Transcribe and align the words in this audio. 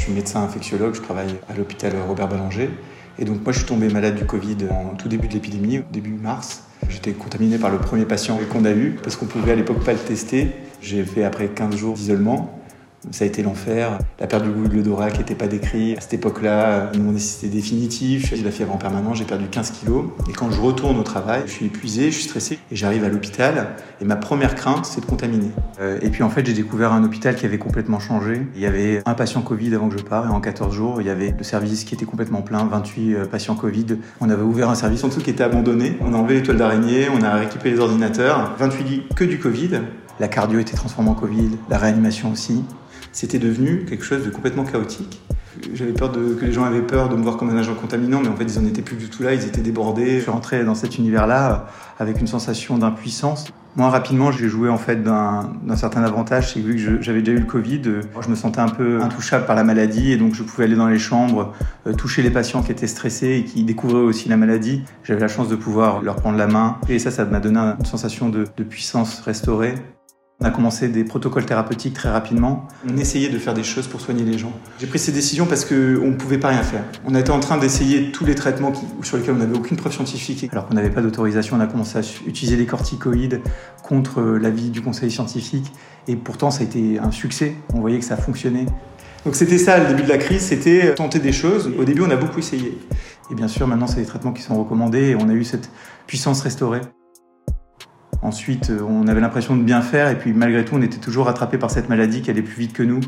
Je 0.00 0.06
suis 0.06 0.14
médecin 0.14 0.42
infectiologue, 0.42 0.94
je 0.94 1.02
travaille 1.02 1.34
à 1.50 1.54
l'hôpital 1.54 1.92
Robert 2.08 2.26
Ballanger. 2.26 2.70
Et 3.18 3.26
donc 3.26 3.44
moi 3.44 3.52
je 3.52 3.58
suis 3.58 3.66
tombé 3.66 3.90
malade 3.90 4.14
du 4.14 4.24
Covid 4.24 4.56
en 4.70 4.94
tout 4.96 5.08
début 5.08 5.28
de 5.28 5.34
l'épidémie, 5.34 5.82
début 5.92 6.14
mars. 6.14 6.62
J'étais 6.88 7.12
contaminé 7.12 7.58
par 7.58 7.68
le 7.68 7.76
premier 7.76 8.06
patient 8.06 8.38
qu'on 8.50 8.64
a 8.64 8.70
eu 8.70 8.96
parce 9.02 9.14
qu'on 9.16 9.26
pouvait 9.26 9.52
à 9.52 9.56
l'époque 9.56 9.84
pas 9.84 9.92
le 9.92 9.98
tester. 9.98 10.52
J'ai 10.80 11.04
fait 11.04 11.22
après 11.22 11.48
15 11.48 11.76
jours 11.76 11.96
d'isolement. 11.96 12.58
Ça 13.10 13.24
a 13.24 13.26
été 13.26 13.42
l'enfer. 13.42 13.98
La 14.18 14.26
perte 14.26 14.44
du 14.44 14.50
goût 14.50 14.68
de 14.68 14.74
l'odorat 14.74 15.10
qui 15.10 15.18
n'était 15.20 15.34
pas 15.34 15.46
décrit. 15.46 15.96
À 15.96 16.00
cette 16.02 16.14
époque-là, 16.14 16.92
mon 16.98 17.12
nécessité 17.12 17.48
définitive. 17.48 18.30
J'ai 18.34 18.42
la 18.42 18.50
fièvre 18.50 18.74
en 18.74 18.76
permanence, 18.76 19.16
j'ai 19.16 19.24
perdu 19.24 19.46
15 19.46 19.70
kilos. 19.70 20.04
Et 20.28 20.32
quand 20.32 20.50
je 20.50 20.60
retourne 20.60 20.98
au 20.98 21.02
travail, 21.02 21.42
je 21.46 21.50
suis 21.50 21.66
épuisé, 21.66 22.10
je 22.10 22.16
suis 22.16 22.24
stressé. 22.24 22.58
Et 22.70 22.76
j'arrive 22.76 23.04
à 23.04 23.08
l'hôpital. 23.08 23.70
Et 24.02 24.04
ma 24.04 24.16
première 24.16 24.54
crainte, 24.54 24.84
c'est 24.84 25.00
de 25.00 25.06
contaminer. 25.06 25.50
Euh, 25.80 25.98
et 26.02 26.10
puis 26.10 26.22
en 26.22 26.28
fait, 26.28 26.44
j'ai 26.44 26.52
découvert 26.52 26.92
un 26.92 27.02
hôpital 27.02 27.34
qui 27.36 27.46
avait 27.46 27.58
complètement 27.58 28.00
changé. 28.00 28.42
Il 28.54 28.60
y 28.60 28.66
avait 28.66 29.02
un 29.06 29.14
patient 29.14 29.40
Covid 29.40 29.74
avant 29.74 29.88
que 29.88 29.96
je 29.96 30.04
parte. 30.04 30.26
Et 30.26 30.30
en 30.30 30.40
14 30.40 30.74
jours, 30.74 31.00
il 31.00 31.06
y 31.06 31.10
avait 31.10 31.34
le 31.36 31.44
service 31.44 31.84
qui 31.84 31.94
était 31.94 32.06
complètement 32.06 32.42
plein, 32.42 32.66
28 32.66 33.14
euh, 33.14 33.24
patients 33.24 33.54
Covid. 33.54 33.86
On 34.20 34.28
avait 34.28 34.42
ouvert 34.42 34.68
un 34.68 34.74
service 34.74 35.02
en 35.04 35.08
dessous 35.08 35.22
qui 35.22 35.30
était 35.30 35.44
abandonné. 35.44 35.96
On 36.02 36.12
a 36.12 36.18
enlevé 36.18 36.34
les 36.34 36.42
toiles 36.42 36.58
d'araignée, 36.58 37.08
on 37.08 37.22
a 37.22 37.36
récupéré 37.36 37.76
les 37.76 37.80
ordinateurs. 37.80 38.54
28 38.58 38.84
lits 38.84 39.02
que 39.16 39.24
du 39.24 39.38
Covid. 39.38 39.80
La 40.18 40.28
cardio 40.28 40.58
était 40.58 40.76
transformée 40.76 41.08
en 41.08 41.14
Covid, 41.14 41.52
la 41.70 41.78
réanimation 41.78 42.30
aussi 42.30 42.62
c'était 43.12 43.38
devenu 43.38 43.84
quelque 43.84 44.04
chose 44.04 44.24
de 44.24 44.30
complètement 44.30 44.64
chaotique. 44.64 45.20
J'avais 45.74 45.92
peur 45.92 46.12
de, 46.12 46.34
que 46.34 46.44
les 46.46 46.52
gens 46.52 46.64
avaient 46.64 46.82
peur 46.82 47.08
de 47.08 47.16
me 47.16 47.22
voir 47.22 47.36
comme 47.36 47.50
un 47.50 47.56
agent 47.56 47.74
contaminant, 47.74 48.20
mais 48.20 48.28
en 48.28 48.36
fait, 48.36 48.44
ils 48.44 48.60
n'en 48.60 48.68
étaient 48.68 48.82
plus 48.82 48.96
du 48.96 49.08
tout 49.08 49.22
là, 49.22 49.34
ils 49.34 49.44
étaient 49.44 49.60
débordés. 49.60 50.16
Je 50.16 50.22
suis 50.22 50.30
rentré 50.30 50.64
dans 50.64 50.74
cet 50.74 50.98
univers-là 50.98 51.66
avec 51.98 52.20
une 52.20 52.26
sensation 52.26 52.78
d'impuissance. 52.78 53.52
Moi, 53.76 53.88
rapidement, 53.88 54.32
j'ai 54.32 54.48
joué 54.48 54.68
en 54.68 54.78
fait 54.78 55.02
d'un 55.02 55.76
certain 55.76 56.02
avantage, 56.02 56.52
c'est 56.52 56.60
que 56.60 56.66
vu 56.66 56.74
que 56.74 57.02
j'avais 57.02 57.20
déjà 57.20 57.36
eu 57.36 57.40
le 57.40 57.46
Covid, 57.46 57.82
je 58.20 58.28
me 58.28 58.34
sentais 58.34 58.58
un 58.58 58.68
peu 58.68 59.00
intouchable 59.00 59.46
par 59.46 59.54
la 59.54 59.62
maladie 59.62 60.10
et 60.10 60.16
donc 60.16 60.34
je 60.34 60.42
pouvais 60.42 60.64
aller 60.64 60.74
dans 60.74 60.88
les 60.88 60.98
chambres, 60.98 61.52
euh, 61.86 61.92
toucher 61.92 62.22
les 62.22 62.30
patients 62.30 62.62
qui 62.62 62.72
étaient 62.72 62.88
stressés 62.88 63.36
et 63.38 63.44
qui 63.44 63.62
découvraient 63.62 64.00
aussi 64.00 64.28
la 64.28 64.36
maladie. 64.36 64.82
J'avais 65.04 65.20
la 65.20 65.28
chance 65.28 65.48
de 65.48 65.56
pouvoir 65.56 66.02
leur 66.02 66.16
prendre 66.16 66.36
la 66.36 66.48
main 66.48 66.78
et 66.88 66.98
ça, 66.98 67.12
ça 67.12 67.24
m'a 67.24 67.38
donné 67.38 67.58
une 67.58 67.84
sensation 67.84 68.28
de 68.28 68.64
puissance 68.64 69.20
restaurée. 69.20 69.74
On 70.42 70.46
a 70.46 70.50
commencé 70.50 70.88
des 70.88 71.04
protocoles 71.04 71.44
thérapeutiques 71.44 71.92
très 71.92 72.08
rapidement. 72.08 72.66
On 72.88 72.96
essayait 72.96 73.28
de 73.28 73.38
faire 73.38 73.52
des 73.52 73.62
choses 73.62 73.86
pour 73.86 74.00
soigner 74.00 74.24
les 74.24 74.38
gens. 74.38 74.52
J'ai 74.78 74.86
pris 74.86 74.98
ces 74.98 75.12
décisions 75.12 75.44
parce 75.44 75.66
qu'on 75.66 75.74
ne 75.74 76.16
pouvait 76.16 76.38
pas 76.38 76.48
rien 76.48 76.62
faire. 76.62 76.82
On 77.06 77.14
été 77.14 77.30
en 77.30 77.40
train 77.40 77.58
d'essayer 77.58 78.10
tous 78.10 78.24
les 78.24 78.34
traitements 78.34 78.72
sur 79.02 79.18
lesquels 79.18 79.34
on 79.34 79.38
n'avait 79.38 79.58
aucune 79.58 79.76
preuve 79.76 79.92
scientifique. 79.92 80.48
Alors 80.50 80.66
qu'on 80.66 80.74
n'avait 80.74 80.88
pas 80.88 81.02
d'autorisation, 81.02 81.56
on 81.58 81.60
a 81.60 81.66
commencé 81.66 81.98
à 81.98 82.02
utiliser 82.26 82.56
les 82.56 82.64
corticoïdes 82.64 83.42
contre 83.82 84.22
l'avis 84.22 84.70
du 84.70 84.80
conseil 84.80 85.10
scientifique. 85.10 85.70
Et 86.08 86.16
pourtant, 86.16 86.50
ça 86.50 86.62
a 86.62 86.64
été 86.64 86.98
un 86.98 87.10
succès. 87.10 87.54
On 87.74 87.80
voyait 87.80 87.98
que 87.98 88.06
ça 88.06 88.16
fonctionnait. 88.16 88.64
Donc 89.26 89.34
c'était 89.36 89.58
ça 89.58 89.78
le 89.78 89.88
début 89.88 90.04
de 90.04 90.08
la 90.08 90.16
crise, 90.16 90.40
c'était 90.40 90.94
tenter 90.94 91.18
des 91.18 91.32
choses. 91.32 91.70
Au 91.78 91.84
début, 91.84 92.00
on 92.00 92.10
a 92.10 92.16
beaucoup 92.16 92.38
essayé. 92.38 92.78
Et 93.30 93.34
bien 93.34 93.48
sûr, 93.48 93.66
maintenant, 93.66 93.86
c'est 93.86 94.00
des 94.00 94.06
traitements 94.06 94.32
qui 94.32 94.40
sont 94.40 94.58
recommandés 94.58 95.10
et 95.10 95.16
on 95.16 95.28
a 95.28 95.34
eu 95.34 95.44
cette 95.44 95.70
puissance 96.06 96.40
restaurée. 96.40 96.80
Ensuite, 98.22 98.70
euh, 98.70 98.80
on 98.86 99.08
avait 99.08 99.20
l'impression 99.20 99.56
de 99.56 99.62
bien 99.62 99.80
faire 99.80 100.08
et 100.08 100.18
puis 100.18 100.32
malgré 100.32 100.64
tout, 100.64 100.74
on 100.74 100.82
était 100.82 100.98
toujours 100.98 101.26
rattrapé 101.26 101.56
par 101.56 101.70
cette 101.70 101.88
maladie 101.88 102.20
qui 102.20 102.30
allait 102.30 102.42
plus 102.42 102.60
vite 102.60 102.72
que 102.72 102.82
nous. 102.82 103.00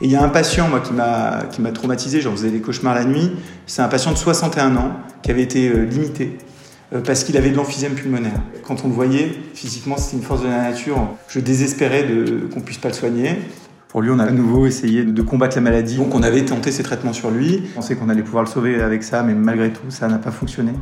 Et 0.00 0.06
il 0.06 0.10
y 0.10 0.16
a 0.16 0.22
un 0.22 0.30
patient, 0.30 0.68
moi, 0.68 0.80
qui 0.80 0.94
m'a, 0.94 1.42
qui 1.50 1.60
m'a 1.60 1.72
traumatisé, 1.72 2.22
j'en 2.22 2.32
faisais 2.32 2.50
des 2.50 2.60
cauchemars 2.60 2.94
la 2.94 3.04
nuit. 3.04 3.32
C'est 3.66 3.82
un 3.82 3.88
patient 3.88 4.12
de 4.12 4.16
61 4.16 4.76
ans 4.76 4.92
qui 5.22 5.30
avait 5.30 5.42
été 5.42 5.68
euh, 5.68 5.84
limité 5.84 6.38
euh, 6.94 7.02
parce 7.02 7.22
qu'il 7.24 7.36
avait 7.36 7.50
de 7.50 7.56
l'emphysème 7.56 7.92
pulmonaire. 7.92 8.40
Quand 8.62 8.82
on 8.84 8.88
le 8.88 8.94
voyait, 8.94 9.30
physiquement, 9.54 9.98
c'était 9.98 10.16
une 10.16 10.22
force 10.22 10.42
de 10.42 10.48
la 10.48 10.70
nature. 10.70 10.96
Je 11.28 11.38
désespérais 11.38 12.04
de, 12.04 12.48
qu'on 12.52 12.60
puisse 12.60 12.78
pas 12.78 12.88
le 12.88 12.94
soigner. 12.94 13.36
Pour 13.88 14.00
lui, 14.00 14.10
on 14.10 14.18
a 14.20 14.24
à 14.24 14.30
nouveau 14.30 14.66
essayé 14.66 15.04
de 15.04 15.22
combattre 15.22 15.56
la 15.56 15.62
maladie. 15.62 15.96
Donc 15.96 16.14
on 16.14 16.22
avait 16.22 16.44
tenté 16.46 16.72
ces 16.72 16.82
traitements 16.82 17.12
sur 17.12 17.30
lui. 17.30 17.64
On 17.72 17.80
pensait 17.80 17.94
qu'on 17.94 18.08
allait 18.08 18.22
pouvoir 18.22 18.44
le 18.44 18.48
sauver 18.48 18.80
avec 18.80 19.02
ça, 19.02 19.22
mais 19.22 19.34
malgré 19.34 19.70
tout, 19.70 19.90
ça 19.90 20.08
n'a 20.08 20.18
pas 20.18 20.30
fonctionné. 20.30 20.72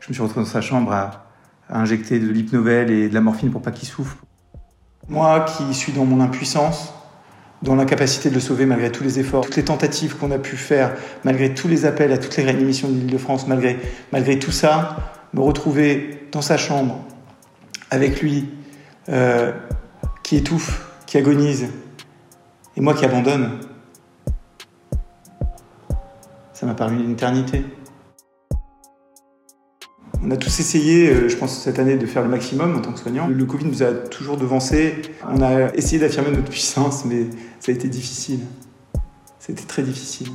Je 0.00 0.08
me 0.08 0.14
suis 0.14 0.22
retrouvé 0.22 0.44
dans 0.44 0.50
sa 0.50 0.62
chambre 0.62 0.92
à 0.92 1.31
à 1.72 1.80
injecter 1.80 2.20
de 2.20 2.28
l'hypnovel 2.28 2.90
et 2.90 3.08
de 3.08 3.14
la 3.14 3.20
morphine 3.20 3.50
pour 3.50 3.62
pas 3.62 3.70
qu'il 3.72 3.88
souffre. 3.88 4.18
Moi 5.08 5.40
qui 5.40 5.74
suis 5.74 5.92
dans 5.92 6.04
mon 6.04 6.20
impuissance, 6.20 6.92
dans 7.62 7.74
l'incapacité 7.74 8.28
de 8.28 8.34
le 8.34 8.40
sauver 8.40 8.66
malgré 8.66 8.92
tous 8.92 9.02
les 9.02 9.18
efforts, 9.18 9.44
toutes 9.44 9.56
les 9.56 9.64
tentatives 9.64 10.16
qu'on 10.16 10.30
a 10.30 10.38
pu 10.38 10.56
faire, 10.56 10.94
malgré 11.24 11.54
tous 11.54 11.68
les 11.68 11.86
appels 11.86 12.12
à 12.12 12.18
toutes 12.18 12.36
les 12.36 12.44
réanimations 12.44 12.88
de 12.88 12.94
l'Île-de-France, 12.94 13.48
malgré, 13.48 13.78
malgré 14.12 14.38
tout 14.38 14.52
ça, 14.52 14.96
me 15.32 15.40
retrouver 15.40 16.28
dans 16.30 16.42
sa 16.42 16.58
chambre 16.58 17.02
avec 17.90 18.20
lui 18.20 18.48
euh, 19.08 19.52
qui 20.22 20.36
étouffe, 20.36 20.86
qui 21.06 21.16
agonise, 21.16 21.68
et 22.76 22.80
moi 22.80 22.94
qui 22.94 23.04
abandonne, 23.04 23.60
ça 26.52 26.66
m'a 26.66 26.74
paru 26.74 26.96
une 26.96 27.12
éternité. 27.12 27.64
On 30.24 30.30
a 30.30 30.36
tous 30.36 30.60
essayé, 30.60 31.10
euh, 31.10 31.28
je 31.28 31.36
pense, 31.36 31.58
cette 31.62 31.80
année 31.80 31.96
de 31.96 32.06
faire 32.06 32.22
le 32.22 32.28
maximum 32.28 32.76
en 32.76 32.80
tant 32.80 32.92
que 32.92 33.00
soignant. 33.00 33.26
Le 33.26 33.44
Covid 33.44 33.64
nous 33.64 33.82
a 33.82 33.92
toujours 33.92 34.36
devancé. 34.36 35.02
On 35.28 35.42
a 35.42 35.74
essayé 35.74 35.98
d'affirmer 35.98 36.30
notre 36.30 36.48
puissance, 36.48 37.04
mais 37.04 37.26
ça 37.58 37.72
a 37.72 37.74
été 37.74 37.88
difficile. 37.88 38.40
C'était 39.40 39.64
très 39.64 39.82
difficile. 39.82 40.28